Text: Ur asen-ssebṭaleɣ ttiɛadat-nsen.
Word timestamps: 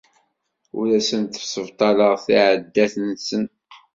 Ur 0.77 0.87
asen-ssebṭaleɣ 0.99 2.13
ttiɛadat-nsen. 2.23 3.45